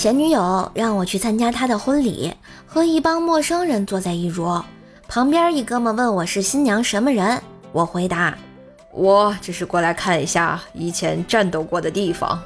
[0.00, 2.32] 前女友让我去参加她的婚礼，
[2.66, 4.64] 和一帮陌生人坐在一桌。
[5.06, 7.38] 旁边一哥们问我是新娘什么人，
[7.70, 8.34] 我回答：
[8.94, 12.40] 我只是过来看一下以前战斗过的地方。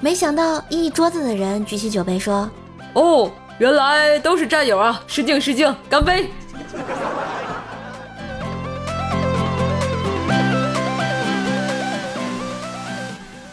[0.00, 2.50] 没想到一桌子的人举起酒杯说
[2.96, 5.04] ：“哦，原来都是战友啊！
[5.06, 6.30] 失敬失敬，干杯！”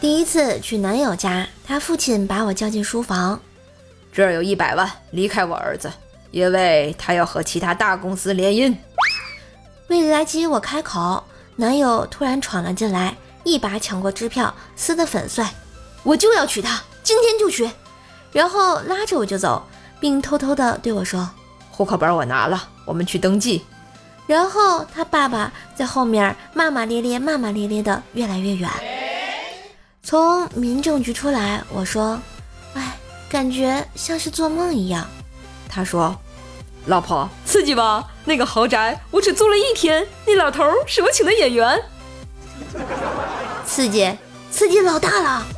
[0.00, 3.40] 第一次去男友家，他父亲把我叫进书房，
[4.12, 5.90] 这儿有一百万，离开我儿子，
[6.30, 8.76] 因为他要和其他大公司联姻。
[9.88, 11.24] 未来及我开口，
[11.56, 15.42] 男友突然闯了进来，一把抢过支票，撕得粉碎。
[16.02, 17.70] 我就要娶她，今天就娶，
[18.30, 19.66] 然后拉着我就走，
[19.98, 21.30] 并偷偷的对我说
[21.72, 23.64] ：“户口本我拿了，我们去登记。”
[24.26, 28.70] 然后他爸爸在后面骂骂咧咧，骂骂咧咧的越来越远。
[30.06, 32.20] 从民政局出来，我说
[32.76, 35.08] ：“哎，感觉像是做梦一样。”
[35.66, 36.14] 他说
[36.84, 38.06] ：“老婆，刺激吧？
[38.26, 41.82] 那个豪宅我只租了一天，那老头是我请的演员。
[43.64, 44.14] 刺激，
[44.50, 45.46] 刺激老大了。”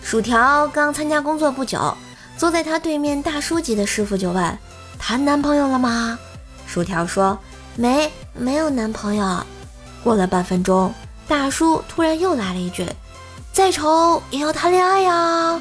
[0.00, 1.96] 薯条刚参加工作不久，
[2.36, 4.56] 坐在他对面大叔级的师傅就问
[4.96, 6.16] ：“谈男朋友了吗？”
[6.68, 7.36] 薯条说。
[7.76, 9.38] 没，没有男朋友。
[10.04, 10.92] 过了半分钟，
[11.28, 12.86] 大叔突然又来了一句
[13.52, 15.60] ：“再丑也要谈恋爱呀！”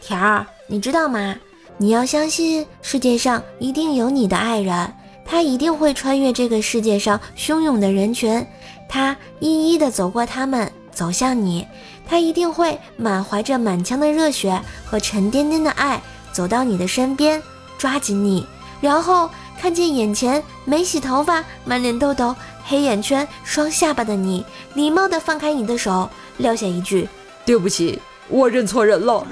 [0.00, 1.36] 条儿，你知道吗？
[1.78, 4.92] 你要相信世界上一定有你的爱人，
[5.24, 8.46] 他一定会穿越这个世界上汹涌的人群，
[8.88, 11.66] 他一一的走过他们，走向你。
[12.06, 16.00] 他一定会满怀着满腔的热血和沉甸甸的爱，
[16.32, 17.42] 走到你的身边。
[17.82, 18.46] 抓紧你，
[18.80, 19.28] 然后
[19.60, 22.32] 看见眼前没洗头发、满脸痘痘、
[22.64, 27.08] 黑眼圈、双下巴的你，礼貌地放开你的手，撂下一句
[27.44, 29.26] ：“对不起，我认错人了。”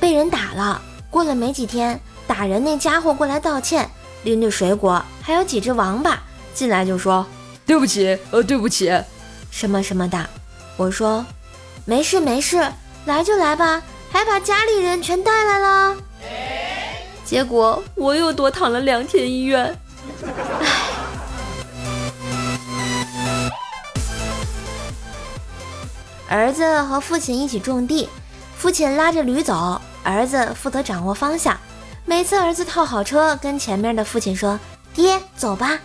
[0.00, 0.80] 被人打了，
[1.10, 3.90] 过了没几天，打人那家伙过来道歉，
[4.22, 6.18] 拎着水果，还有几只王八
[6.54, 7.26] 进来就说
[7.66, 8.90] ：“对不起，呃，对不起，
[9.50, 10.26] 什么什么的。”
[10.78, 11.22] 我说。
[11.88, 12.70] 没事没事，
[13.06, 13.82] 来就来吧，
[14.12, 15.96] 还把家里人全带来了。
[17.24, 19.74] 结果我又多躺了两天医院。
[26.28, 28.06] 儿子和父亲一起种地，
[28.58, 31.58] 父亲拉着驴走，儿子负责掌握方向。
[32.04, 34.60] 每次儿子套好车，跟前面的父亲说
[34.92, 35.78] ：“爹，走吧。”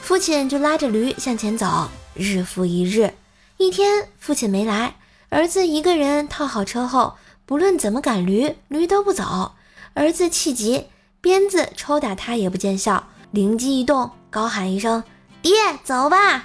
[0.00, 1.88] 父亲就拉着驴向前走。
[2.14, 3.12] 日复一日，
[3.56, 4.94] 一天父亲没来。
[5.34, 7.14] 儿子一个人套好车后，
[7.44, 9.50] 不论怎么赶驴，驴都不走。
[9.92, 10.86] 儿子气急，
[11.20, 15.02] 鞭子抽打他也不见效，灵机一动，高喊一声
[15.42, 15.52] ：“爹，
[15.82, 16.44] 走吧！”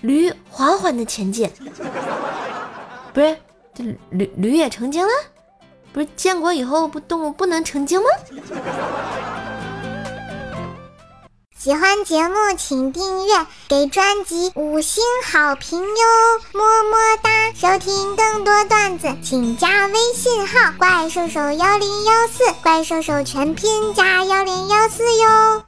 [0.00, 1.52] 驴缓缓地前进。
[3.12, 3.36] 不是，
[3.74, 5.12] 这驴驴也成精了？
[5.92, 8.08] 不是，建国以后不动物不能成精吗？
[11.62, 13.34] 喜欢节目请订阅，
[13.68, 17.30] 给专辑五星好评哟，么么哒！
[17.54, 25.62] 收听更多段子，请加微信号“怪兽手幺零幺四”，怪兽手全拼加幺零幺四哟。